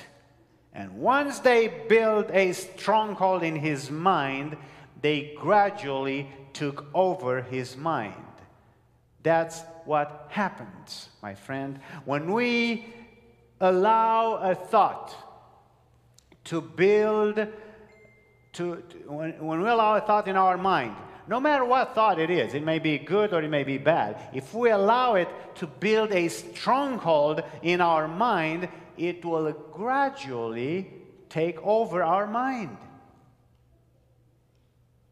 [0.74, 4.56] and once they built a stronghold in his mind,
[5.00, 8.14] they gradually took over his mind.
[9.24, 11.80] That's what happens, my friend.
[12.04, 12.86] When we
[13.58, 15.16] allow a thought
[16.44, 20.94] to build, to, to when, when we allow a thought in our mind,
[21.26, 24.20] no matter what thought it is, it may be good or it may be bad,
[24.34, 30.92] if we allow it to build a stronghold in our mind, it will gradually
[31.30, 32.76] take over our mind.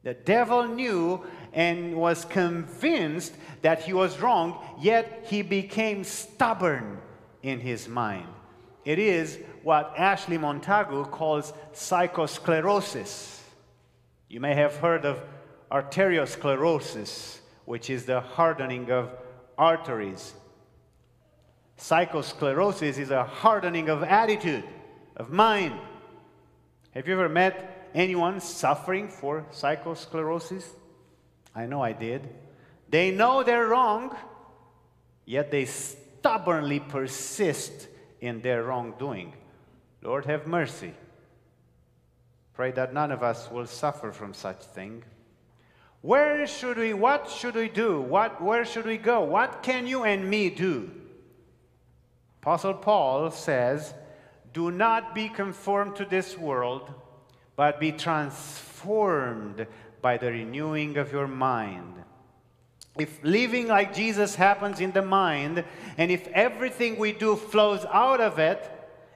[0.03, 6.99] The devil knew and was convinced that he was wrong, yet he became stubborn
[7.43, 8.27] in his mind.
[8.85, 13.41] It is what Ashley Montagu calls psychosclerosis.
[14.29, 15.23] You may have heard of
[15.71, 19.11] arteriosclerosis, which is the hardening of
[19.57, 20.35] arteries.
[21.79, 24.65] Psychosclerosis is a hardening of attitude,
[25.17, 25.75] of mind.
[26.93, 30.65] Have you ever met anyone suffering for psychosclerosis?
[31.55, 32.29] I know I did.
[32.89, 34.17] They know they're wrong,
[35.25, 37.89] yet they stubbornly persist
[38.21, 39.33] in their wrongdoing.
[40.03, 40.95] Lord, have mercy.
[42.55, 45.05] Pray that none of us will suffer from such thing.
[46.03, 48.01] Where should we, what should we do?
[48.01, 49.23] What, where should we go?
[49.23, 50.91] What can you and me do?
[52.43, 53.95] Apostle Paul says,
[54.53, 56.93] Do not be conformed to this world,
[57.57, 59.67] but be transformed
[60.01, 61.95] by the renewing of your mind.
[62.99, 65.65] If living like Jesus happens in the mind,
[65.97, 68.71] and if everything we do flows out of it,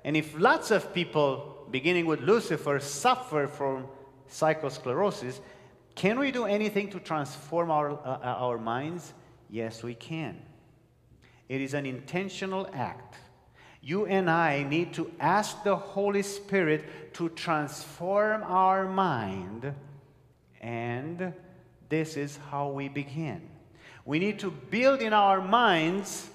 [0.04, 3.86] and if lots of people, beginning with Lucifer, suffer from
[4.30, 5.40] psychosclerosis,
[5.94, 9.12] can we do anything to transform our, uh, our minds?
[9.50, 10.40] Yes, we can.
[11.48, 13.16] It is an intentional act.
[13.86, 19.72] You and I need to ask the Holy Spirit to transform our mind,
[20.60, 21.32] and
[21.88, 23.42] this is how we begin.
[24.04, 26.28] We need to build in our minds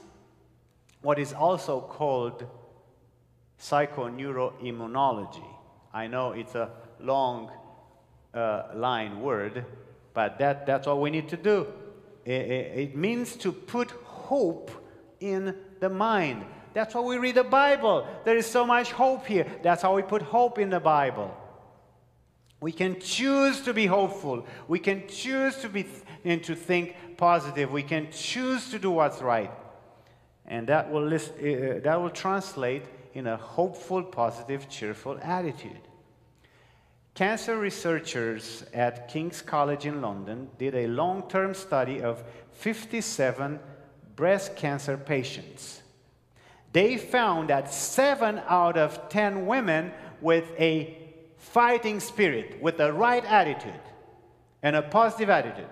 [1.01, 2.47] what is also called
[3.59, 5.43] psychoneuroimmunology.
[5.93, 6.69] I know it's a
[7.01, 7.51] long
[8.33, 9.65] uh, line word,
[10.13, 11.67] but that, that's all we need to do.
[12.23, 14.71] It, it, it means to put hope
[15.19, 16.45] in the mind.
[16.73, 18.07] That's why we read the Bible.
[18.23, 19.45] There is so much hope here.
[19.61, 21.35] That's how we put hope in the Bible.
[22.61, 24.45] We can choose to be hopeful.
[24.67, 25.85] We can choose to be
[26.23, 27.71] and to think positive.
[27.71, 29.51] We can choose to do what's right.
[30.45, 35.81] And that will, list, uh, that will translate in a hopeful, positive, cheerful attitude.
[37.13, 43.59] Cancer researchers at King's College in London did a long term study of 57
[44.15, 45.81] breast cancer patients.
[46.73, 50.97] They found that 7 out of 10 women with a
[51.37, 53.73] fighting spirit, with the right attitude
[54.63, 55.67] and a positive attitude,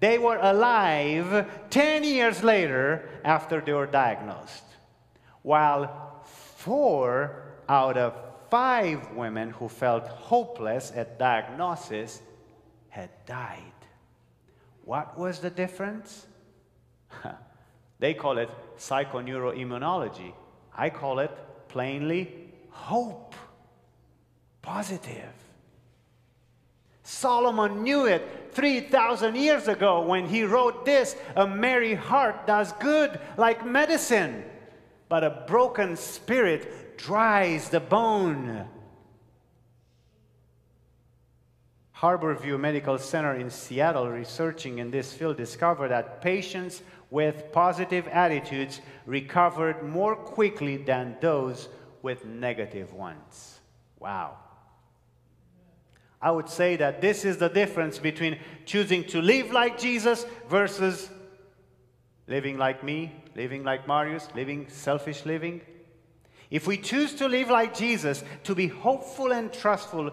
[0.00, 4.64] they were alive 10 years later after they were diagnosed,
[5.42, 6.22] while
[6.56, 8.14] 4 out of
[8.50, 12.20] five women who felt hopeless at diagnosis
[12.88, 13.60] had died.
[14.84, 16.26] What was the difference?
[17.98, 20.32] they call it psychoneuroimmunology.
[20.76, 21.30] I call it
[21.68, 23.34] plainly hope.
[24.62, 25.32] Positive.
[27.02, 33.20] Solomon knew it 3,000 years ago when he wrote this A merry heart does good
[33.36, 34.44] like medicine,
[35.08, 38.66] but a broken spirit dries the bone.
[41.96, 48.80] Harborview Medical Center in Seattle, researching in this field, discovered that patients with positive attitudes
[49.04, 51.68] recovered more quickly than those
[52.02, 53.60] with negative ones.
[53.98, 54.38] Wow.
[56.20, 61.08] I would say that this is the difference between choosing to live like Jesus versus
[62.26, 65.60] living like me, living like Marius, living selfish living.
[66.50, 70.12] If we choose to live like Jesus, to be hopeful and trustful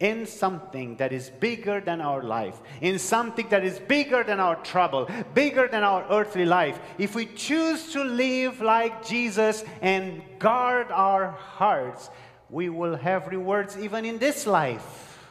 [0.00, 4.56] in something that is bigger than our life, in something that is bigger than our
[4.56, 10.86] trouble, bigger than our earthly life, if we choose to live like Jesus and guard
[10.90, 12.10] our hearts,
[12.48, 15.28] we will have rewards even in this life.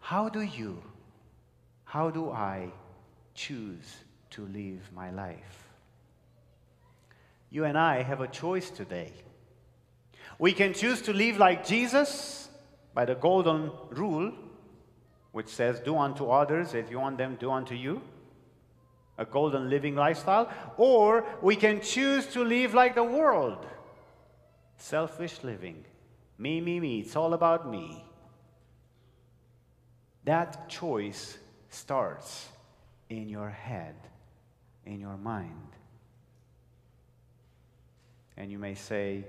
[0.00, 0.82] How do you,
[1.84, 2.72] how do I
[3.34, 3.96] choose
[4.30, 5.60] to live my life?
[7.50, 9.12] you and I have a choice today.
[10.38, 12.48] We can choose to live like Jesus
[12.94, 14.32] by the golden rule,
[15.32, 18.02] which says, Do unto others as you want them to do unto you.
[19.18, 20.50] A golden living lifestyle.
[20.76, 23.66] Or we can choose to live like the world
[24.80, 25.84] selfish living.
[26.38, 27.00] Me, me, me.
[27.00, 28.04] It's all about me.
[30.24, 31.38] That choice
[31.68, 32.48] starts
[33.08, 33.94] in your head,
[34.86, 35.76] in your mind.
[38.36, 39.24] And you may say,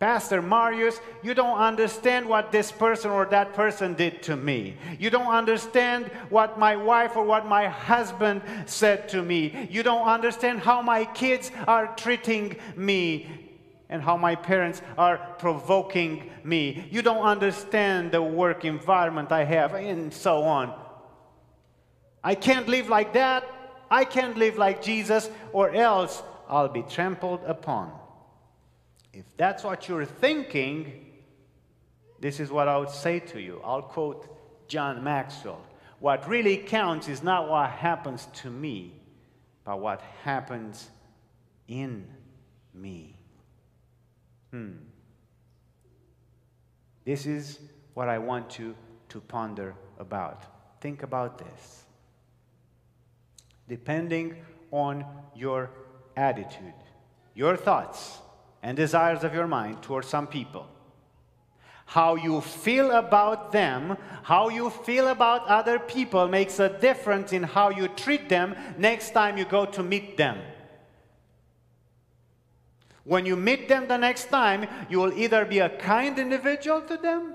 [0.00, 4.74] Pastor Marius, you don't understand what this person or that person did to me.
[4.98, 9.68] You don't understand what my wife or what my husband said to me.
[9.70, 13.28] You don't understand how my kids are treating me
[13.90, 16.88] and how my parents are provoking me.
[16.90, 20.72] You don't understand the work environment I have, and so on.
[22.24, 23.44] I can't live like that.
[23.90, 27.99] I can't live like Jesus, or else I'll be trampled upon.
[29.12, 31.06] If that's what you're thinking,
[32.20, 33.60] this is what I would say to you.
[33.64, 35.60] I'll quote John Maxwell.
[35.98, 38.94] What really counts is not what happens to me,
[39.64, 40.88] but what happens
[41.68, 42.06] in
[42.72, 43.16] me.
[44.50, 44.72] Hmm.
[47.04, 47.58] This is
[47.94, 48.74] what I want you
[49.08, 50.44] to ponder about.
[50.80, 51.84] Think about this.
[53.68, 54.36] Depending
[54.70, 55.04] on
[55.34, 55.70] your
[56.16, 56.74] attitude,
[57.34, 58.18] your thoughts,
[58.62, 60.68] and desires of your mind towards some people.
[61.86, 67.42] How you feel about them, how you feel about other people makes a difference in
[67.42, 70.38] how you treat them next time you go to meet them.
[73.02, 76.96] When you meet them the next time, you will either be a kind individual to
[76.96, 77.34] them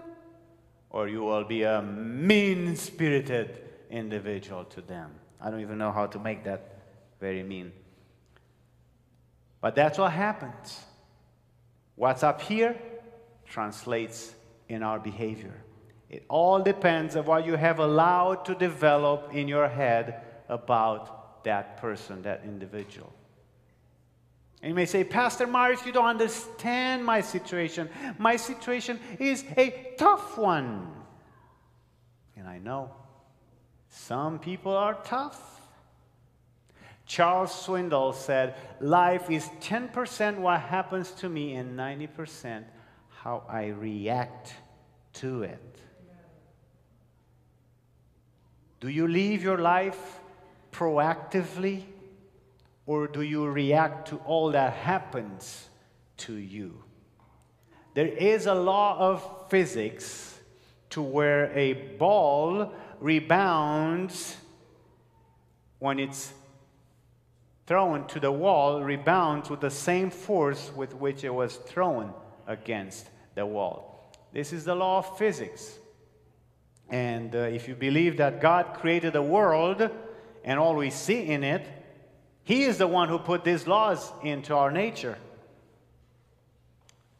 [0.96, 3.60] or you will be a mean spirited
[3.90, 5.12] individual to them.
[5.42, 6.80] I don't even know how to make that
[7.20, 7.74] very mean.
[9.60, 10.86] But that's what happens.
[11.96, 12.76] What's up here
[13.46, 14.34] translates
[14.68, 15.54] in our behavior.
[16.10, 21.78] It all depends on what you have allowed to develop in your head about that
[21.78, 23.14] person, that individual.
[24.62, 27.90] And you may say, Pastor Marius, you don't understand my situation.
[28.18, 30.92] My situation is a tough one.
[32.36, 32.92] And I know
[33.90, 35.55] some people are tough.
[37.06, 42.64] Charles Swindoll said, Life is 10% what happens to me and 90%
[43.10, 44.54] how I react
[45.14, 45.76] to it.
[48.80, 50.20] Do you live your life
[50.72, 51.84] proactively
[52.86, 55.70] or do you react to all that happens
[56.18, 56.84] to you?
[57.94, 60.40] There is a law of physics
[60.92, 64.38] to where a ball rebounds
[65.80, 66.34] when it's
[67.66, 72.14] thrown to the wall rebounds with the same force with which it was thrown
[72.48, 74.12] against the wall.
[74.32, 75.80] This is the law of physics.
[76.90, 79.90] And uh, if you believe that God created the world
[80.44, 81.66] and all we see in it,
[82.44, 85.18] He is the one who put these laws into our nature.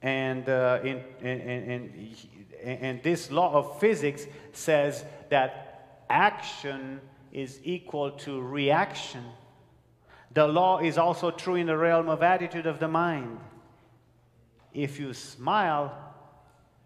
[0.02, 2.16] And, uh, in, in, in,
[2.64, 9.24] and this law of physics says that action is equal to reaction
[10.36, 13.40] the law is also true in the realm of attitude of the mind.
[14.74, 15.98] If you smile,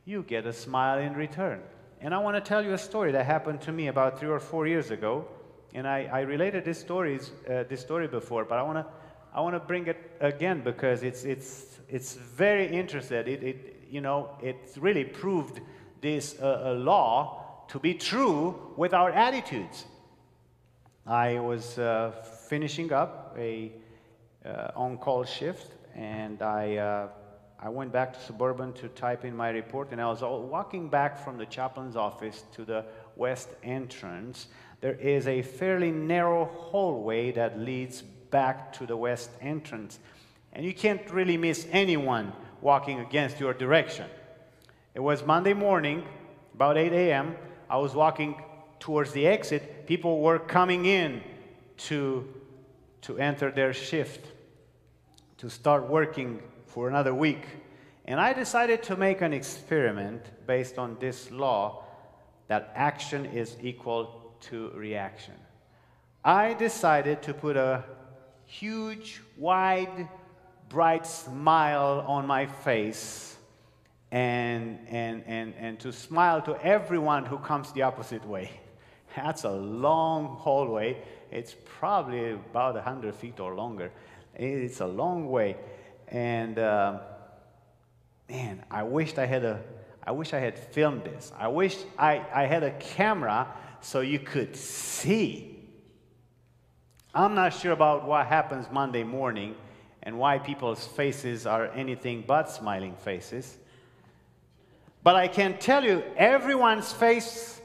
[0.06, 1.60] you get a smile in return.
[2.00, 4.39] And I want to tell you a story that happened to me about three or
[4.39, 5.28] four years ago.
[5.74, 8.86] And I, I related this, stories, uh, this story before, but I want to
[9.34, 13.20] I want to bring it again because it's, it's, it's very interesting.
[13.28, 15.62] It, it, you know, it really proved
[16.02, 19.86] this uh, law to be true with our attitudes.
[21.06, 22.12] I was uh,
[22.50, 23.72] finishing up a
[24.43, 27.08] uh, on-call shift, and I, uh,
[27.60, 31.24] I went back to Suburban to type in my report, and I was walking back
[31.24, 32.86] from the chaplain's office to the
[33.16, 34.47] west entrance.
[34.82, 40.00] There is a fairly narrow hallway that leads back to the west entrance,
[40.52, 44.08] and you can't really miss anyone walking against your direction.
[44.95, 46.04] It was Monday morning,
[46.56, 47.36] about 8 a.m.
[47.70, 48.41] I was walking
[48.80, 49.86] towards the exit.
[49.86, 51.22] People were coming in
[51.78, 52.28] to
[53.02, 54.28] to enter their shift,
[55.38, 57.45] to start working for another week.
[58.06, 61.84] And I decided to make an experiment based on this law
[62.47, 65.36] that action is equal to reaction.
[66.24, 67.86] I decided to put a
[68.45, 70.10] huge, wide,
[70.68, 73.38] bright smile on my face
[74.12, 78.50] and, and, and, and to smile to everyone who comes the opposite way.
[79.16, 81.02] That's a long hallway,
[81.32, 83.92] it's probably about 100 feet or longer.
[84.36, 85.58] It's a long way.
[86.08, 87.00] And uh,
[88.30, 89.62] man, I wished I had a,
[90.04, 91.32] I wish I had filmed this.
[91.38, 93.48] I wish I, I had a camera
[93.82, 95.60] so you could see.
[97.14, 99.56] I'm not sure about what happens Monday morning
[100.04, 103.58] and why people's faces are anything but smiling faces.
[105.04, 107.59] But I can tell you, everyone's face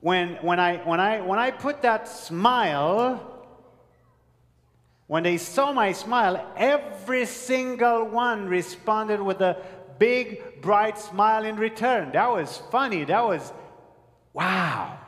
[0.00, 3.44] when, when, I, when, I, when I put that smile,
[5.06, 9.62] when they saw my smile, every single one responded with a
[9.98, 12.12] big, bright smile in return.
[12.12, 13.04] That was funny.
[13.04, 13.52] That was,
[14.32, 14.98] wow.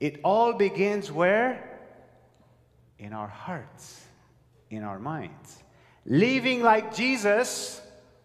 [0.00, 1.80] It all begins where?
[2.98, 4.04] In our hearts,
[4.68, 5.62] in our minds.
[6.04, 7.80] Living like Jesus,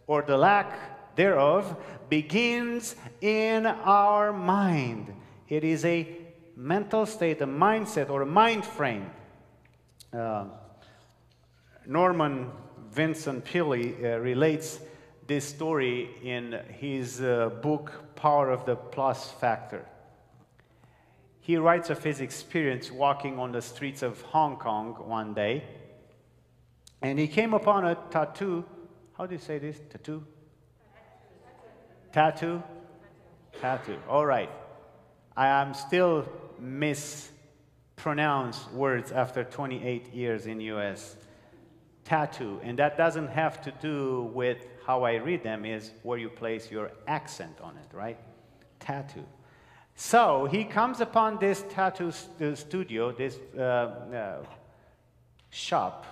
[0.07, 1.76] or the lack thereof,
[2.07, 5.13] begins in our mind.
[5.49, 6.07] It is a
[6.55, 9.09] mental state, a mindset, or a mind frame.
[10.13, 10.45] Uh,
[11.86, 12.49] Norman
[12.91, 14.80] Vincent Peale uh, relates
[15.28, 19.86] this story in his uh, book, Power of the Plus Factor.
[21.41, 25.63] He writes of his experience walking on the streets of Hong Kong one day,
[27.01, 28.65] and he came upon a tattoo.
[29.18, 29.80] How do you say this?
[29.89, 30.24] Tattoo?
[32.18, 32.63] Tattoo?
[33.61, 33.99] Tattoo.
[34.09, 34.49] All right.
[35.36, 36.28] I am still
[36.59, 41.15] mispronounce words after 28 years in US.
[42.05, 46.30] Tattoo, and that doesn't have to do with how I read them, is where you
[46.30, 48.18] place your accent on it, right?
[48.80, 49.24] Tattoo.
[49.93, 54.43] So he comes upon this tattoo st studio, this uh, uh,
[55.51, 56.03] shop,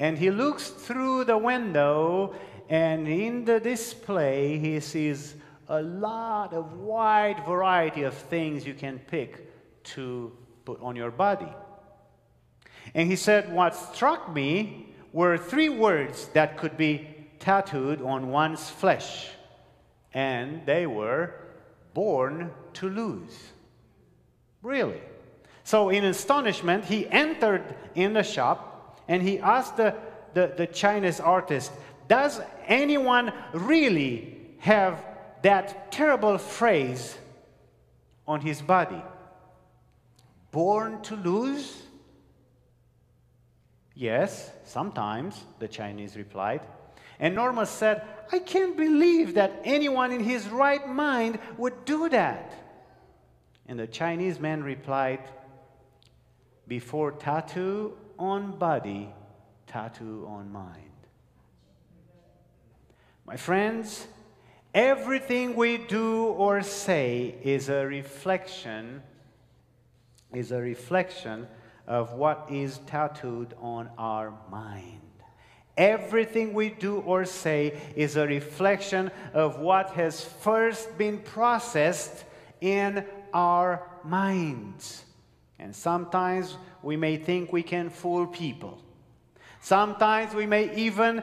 [0.00, 2.34] and he looks through the window,
[2.68, 5.34] and in the display, he sees
[5.68, 9.52] a lot of wide variety of things you can pick
[9.84, 10.32] to
[10.64, 11.52] put on your body.
[12.94, 17.08] And he said, What struck me were three words that could be
[17.38, 19.28] tattooed on one's flesh,
[20.12, 21.34] and they were
[21.94, 23.52] born to lose.
[24.62, 25.00] Really?
[25.64, 29.94] So, in astonishment, he entered in the shop and he asked the,
[30.34, 31.72] the, the Chinese artist,
[32.08, 35.04] Does anyone really have
[35.42, 37.16] that terrible phrase
[38.26, 39.02] on his body?
[40.56, 41.82] born to lose?
[43.94, 46.62] Yes, sometimes, the Chinese replied.
[47.20, 48.00] And Norma said,
[48.32, 52.54] I can't believe that anyone in his right mind would do that.
[53.68, 55.20] And the Chinese man replied,
[56.66, 59.12] Before tattoo on body,
[59.66, 60.95] tattoo on mind.
[63.26, 64.06] My friends,
[64.72, 69.02] everything we do or say is a reflection
[70.32, 71.48] is a reflection
[71.86, 75.00] of what is tattooed on our mind.
[75.76, 82.24] Everything we do or say is a reflection of what has first been processed
[82.60, 83.04] in
[83.34, 85.04] our minds.
[85.58, 88.82] And sometimes we may think we can fool people.
[89.60, 91.22] Sometimes we may even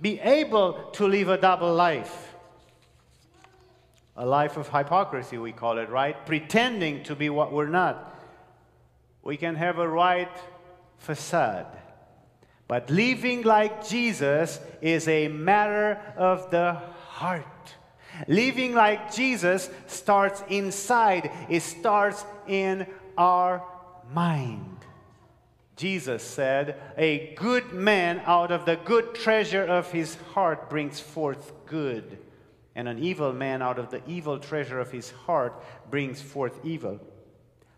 [0.00, 2.34] be able to live a double life.
[4.16, 6.26] A life of hypocrisy, we call it, right?
[6.26, 8.08] Pretending to be what we're not
[9.28, 10.34] we can have a right
[10.96, 11.66] facade.
[12.66, 17.44] But living like Jesus is a matter of the heart.
[18.26, 22.86] Living like Jesus starts inside, it starts in
[23.18, 23.62] our
[24.14, 24.77] mind.
[25.78, 31.52] Jesus said, A good man out of the good treasure of his heart brings forth
[31.66, 32.18] good,
[32.74, 35.54] and an evil man out of the evil treasure of his heart
[35.88, 36.98] brings forth evil.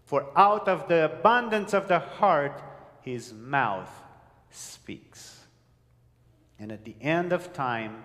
[0.06, 2.62] For out of the abundance of the heart,
[3.02, 3.92] his mouth
[4.50, 5.38] speaks.
[6.58, 8.02] And at the end of time,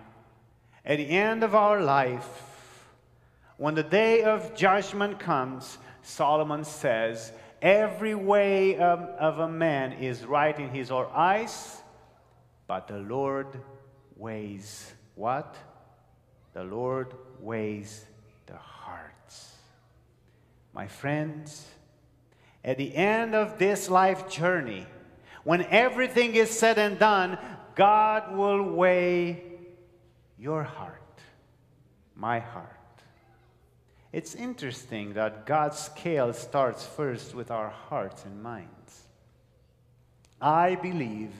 [0.84, 2.28] at the end of our life,
[3.56, 7.32] when the day of judgment comes, Solomon says,
[7.66, 11.82] Every way of, of a man is right in his or eyes,
[12.68, 13.60] but the Lord
[14.16, 15.56] weighs what?
[16.52, 18.04] The Lord weighs
[18.46, 19.56] the hearts.
[20.72, 21.66] My friends,
[22.64, 24.86] at the end of this life journey,
[25.42, 27.36] when everything is said and done,
[27.74, 29.42] God will weigh
[30.38, 31.20] your heart,
[32.14, 32.75] my heart.
[34.16, 39.02] It's interesting that God's scale starts first with our hearts and minds.
[40.40, 41.32] I believe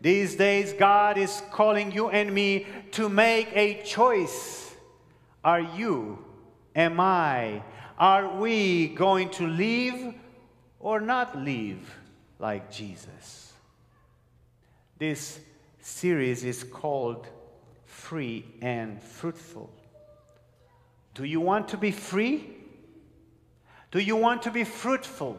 [0.00, 4.74] these days God is calling you and me to make a choice.
[5.44, 6.18] Are you,
[6.74, 7.62] am I,
[7.96, 10.12] are we going to leave
[10.80, 11.96] or not live
[12.40, 13.52] like Jesus.
[14.98, 15.38] This
[15.78, 17.28] series is called
[17.84, 19.75] Free and Fruitful.
[21.16, 22.46] Do you want to be free?
[23.90, 25.38] Do you want to be fruitful?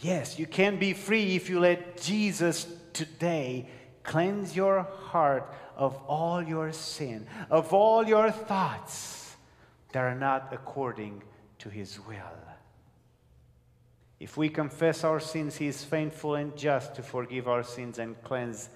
[0.00, 3.68] Yes, you can be free if you let Jesus today
[4.02, 9.36] cleanse your heart of all your sin, of all your thoughts,
[9.92, 11.22] that are not according
[11.60, 12.16] to his will.
[14.18, 18.20] If we confess our sins, he is faithful and just to forgive our sins and
[18.24, 18.70] cleanse,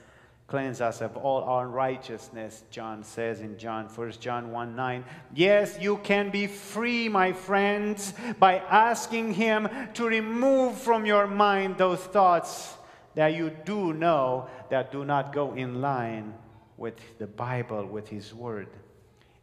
[0.52, 5.02] cleanse us of all our unrighteousness, John says in John, 1 John 1 9.
[5.34, 11.78] Yes, you can be free, my friends, by asking him to remove from your mind
[11.78, 12.74] those thoughts
[13.14, 16.34] that you do know that do not go in line
[16.76, 18.68] with the Bible, with his word.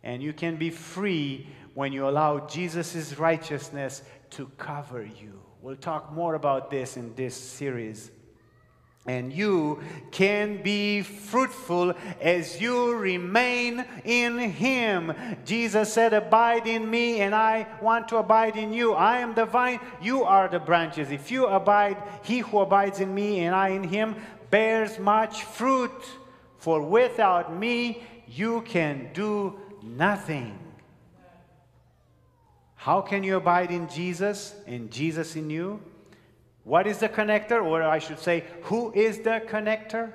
[0.03, 4.03] And you can be free when you allow Jesus' righteousness
[4.37, 5.41] to cover you.
[5.63, 8.11] We'll talk more about this in this series.
[9.09, 9.79] And you
[10.11, 15.15] can be fruitful as you remain in Him.
[15.45, 18.93] Jesus said, Abide in me, and I want to abide in you.
[18.93, 21.09] I am the vine, you are the branches.
[21.09, 24.15] If you abide, he who abides in me and I in him
[24.51, 26.03] bears much fruit.
[26.59, 30.55] For without me, you can do nothing.
[32.75, 35.81] How can you abide in Jesus and Jesus in you?
[36.69, 37.65] What is the connector?
[37.65, 40.13] Or I should say, who is the connector?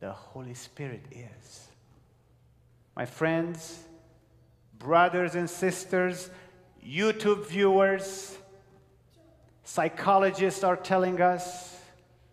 [0.00, 1.68] The Holy Spirit is.
[2.96, 3.84] My friends,
[4.78, 6.30] brothers and sisters,
[6.82, 8.38] YouTube viewers,
[9.64, 11.78] psychologists are telling us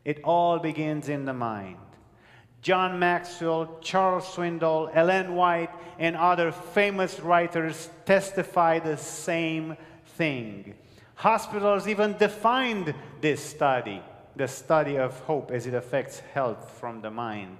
[0.05, 1.75] it all begins in the mind.
[2.61, 9.75] John Maxwell, Charles Swindoll, Ellen White, and other famous writers testify the same
[10.15, 10.75] thing.
[11.21, 14.01] Hospitals even defined this study,
[14.35, 17.59] the study of hope as it affects health from the mind.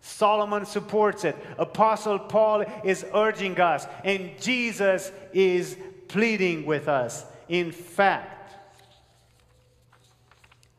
[0.00, 1.36] Solomon supports it.
[1.58, 5.76] Apostle Paul is urging us, and Jesus is
[6.06, 7.24] pleading with us.
[7.48, 8.54] In fact,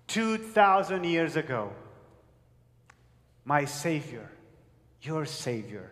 [0.07, 1.73] 2,000 years ago,
[3.43, 4.29] my Savior,
[5.01, 5.91] your Savior.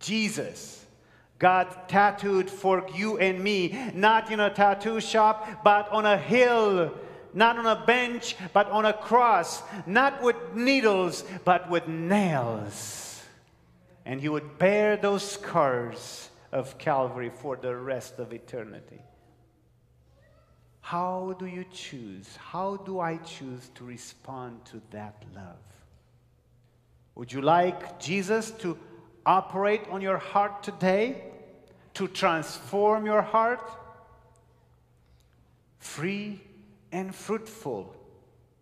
[0.00, 0.84] Jesus,
[1.38, 6.94] God tattooed for you and me, not in a tattoo shop, but on a hill,
[7.34, 13.22] not on a bench, but on a cross, not with needles, but with nails.
[14.06, 19.02] And He would bear those scars of Calvary for the rest of eternity.
[20.80, 22.36] How do you choose?
[22.36, 25.58] How do I choose to respond to that love?
[27.16, 28.78] Would you like Jesus to
[29.26, 31.22] operate on your heart today?
[31.94, 33.60] To transform your heart?
[35.78, 36.40] Free
[36.92, 37.94] and fruitful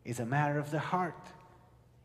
[0.04, 1.18] is a matter of the heart.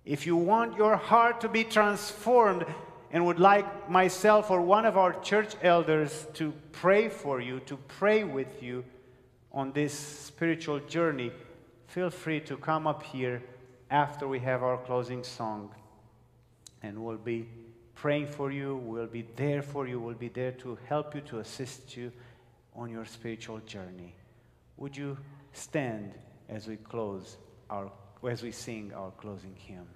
[0.06, 2.66] If you want your heart to be transformed
[3.12, 7.78] and would like myself or one of our church elders to pray for you, to
[7.78, 8.84] pray with you
[9.52, 11.32] on this spiritual journey,
[11.88, 13.42] feel free to come up here
[13.90, 15.70] after we have our closing song
[16.82, 17.48] and we'll be
[18.00, 18.78] praying for you.
[18.78, 20.00] We'll be there for you.
[20.00, 22.12] We'll be there to help you, to assist you
[22.74, 24.16] on your spiritual journey.
[24.78, 25.18] Would you
[25.52, 26.14] stand
[26.48, 27.38] as we close
[27.70, 27.92] our,
[28.28, 29.88] as we sing our closing hymn?